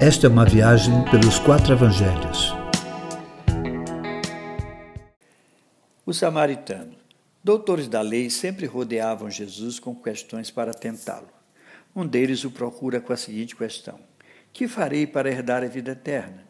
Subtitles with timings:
[0.00, 2.54] Esta é uma viagem pelos quatro evangelhos.
[6.06, 6.94] O samaritano.
[7.42, 11.26] Doutores da lei sempre rodeavam Jesus com questões para tentá-lo.
[11.96, 13.98] Um deles o procura com a seguinte questão:
[14.52, 16.44] Que farei para herdar a vida eterna?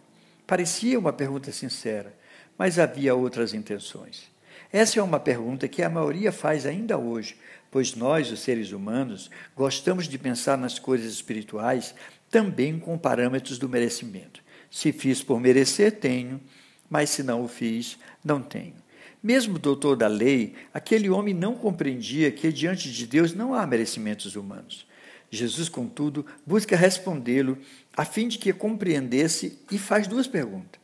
[0.46, 2.14] Parecia uma pergunta sincera,
[2.58, 4.30] mas havia outras intenções.
[4.70, 7.38] Essa é uma pergunta que a maioria faz ainda hoje,
[7.70, 11.94] pois nós, os seres humanos, gostamos de pensar nas coisas espirituais
[12.30, 14.42] também com parâmetros do merecimento.
[14.70, 16.40] Se fiz por merecer, tenho,
[16.88, 18.74] mas se não o fiz, não tenho.
[19.22, 24.36] Mesmo doutor da lei, aquele homem não compreendia que diante de Deus não há merecimentos
[24.36, 24.86] humanos.
[25.30, 27.58] Jesus, contudo, busca respondê-lo
[27.96, 30.80] a fim de que compreendesse e faz duas perguntas: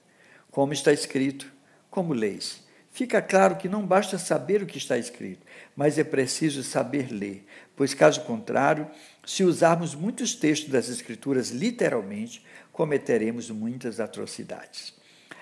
[0.51, 1.51] Como está escrito?
[1.91, 2.64] Como leis?
[2.95, 5.45] Fica claro que não basta saber o que está escrito,
[5.75, 7.45] mas é preciso saber ler,
[7.75, 8.89] pois, caso contrário,
[9.27, 14.95] se usarmos muitos textos das Escrituras literalmente, cometeremos muitas atrocidades.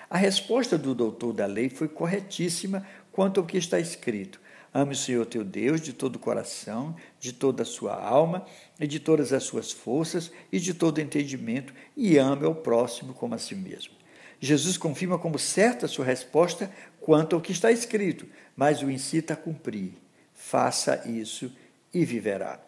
[0.09, 4.41] A resposta do doutor da lei foi corretíssima quanto ao que está escrito.
[4.73, 8.47] Ame o Senhor teu Deus de todo o coração, de toda a sua alma
[8.79, 13.35] e de todas as suas forças e de todo entendimento, e ame ao próximo como
[13.35, 14.02] a si mesmo.
[14.45, 18.27] Jesus confirma como certa sua resposta quanto ao que está escrito,
[18.57, 19.93] mas o incita a cumprir.
[20.33, 21.49] Faça isso
[21.93, 22.59] e viverá.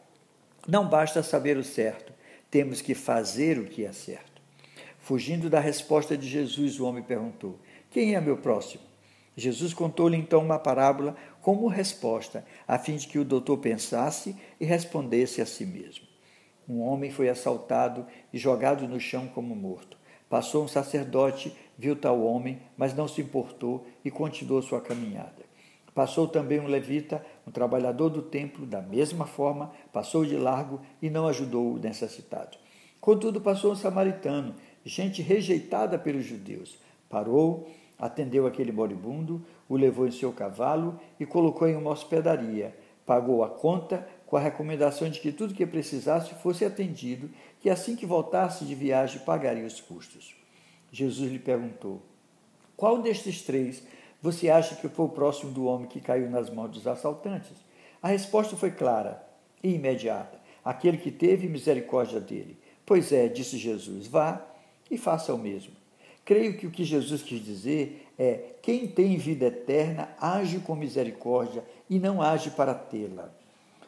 [0.65, 2.13] Não basta saber o certo,
[2.49, 4.41] temos que fazer o que é certo.
[4.99, 7.59] Fugindo da resposta de Jesus, o homem perguntou:
[7.91, 8.83] Quem é meu próximo?
[9.35, 14.65] Jesus contou-lhe então uma parábola como resposta, a fim de que o doutor pensasse e
[14.65, 16.05] respondesse a si mesmo.
[16.69, 20.04] Um homem foi assaltado e jogado no chão como morto.
[20.29, 25.45] Passou um sacerdote, viu tal homem, mas não se importou e continuou sua caminhada.
[25.93, 31.09] Passou também um levita, um trabalhador do templo, da mesma forma, passou de largo e
[31.09, 32.57] não ajudou o necessitado.
[32.99, 36.77] Contudo, passou um samaritano, gente rejeitada pelos judeus.
[37.07, 42.75] Parou, atendeu aquele moribundo, o levou em seu cavalo e colocou em uma hospedaria.
[43.05, 47.95] Pagou a conta com a recomendação de que tudo que precisasse fosse atendido, que assim
[47.95, 50.35] que voltasse de viagem pagaria os custos.
[50.91, 52.01] Jesus lhe perguntou:
[52.75, 53.83] Qual destes três
[54.21, 57.53] você acha que foi o próximo do homem que caiu nas mãos dos assaltantes?
[58.01, 59.25] A resposta foi clara
[59.63, 62.57] e imediata: aquele que teve misericórdia dele.
[62.85, 64.45] Pois é, disse Jesus, vá
[64.89, 65.73] e faça o mesmo.
[66.23, 71.63] Creio que o que Jesus quis dizer é: quem tem vida eterna age com misericórdia
[71.89, 73.31] e não age para tê-la.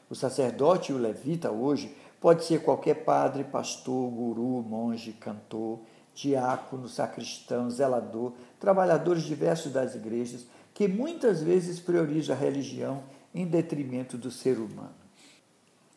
[0.09, 5.79] O sacerdote e o levita hoje pode ser qualquer padre, pastor, guru, monge, cantor,
[6.15, 13.03] diácono, sacristão, zelador, trabalhadores diversos das igrejas, que muitas vezes priorizam a religião
[13.33, 14.95] em detrimento do ser humano.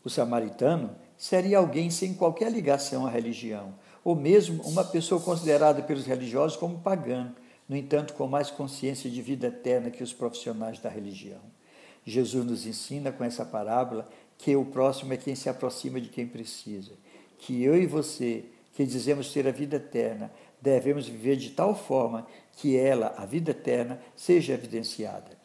[0.04, 6.06] O samaritano seria alguém sem qualquer ligação à religião, ou mesmo uma pessoa considerada pelos
[6.06, 7.32] religiosos como pagã,
[7.68, 11.40] no entanto, com mais consciência de vida eterna que os profissionais da religião.
[12.04, 16.26] Jesus nos ensina com essa parábola que o próximo é quem se aproxima de quem
[16.26, 16.92] precisa,
[17.38, 18.44] que eu e você,
[18.74, 23.50] que dizemos ter a vida eterna, devemos viver de tal forma que ela, a vida
[23.50, 25.38] eterna, seja evidenciada.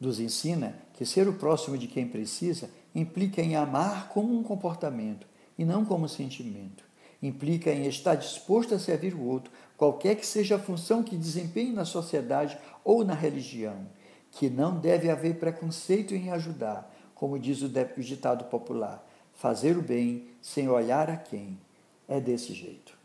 [0.00, 5.26] Nos ensina que ser o próximo de quem precisa implica em amar como um comportamento
[5.56, 6.84] e não como um sentimento.
[7.20, 11.72] Implica em estar disposto a servir o outro, qualquer que seja a função que desempenhe
[11.72, 13.86] na sociedade ou na religião
[14.32, 17.68] que não deve haver preconceito em ajudar, como diz o
[18.02, 21.58] ditado popular, fazer o bem sem olhar a quem.
[22.06, 22.97] É desse jeito.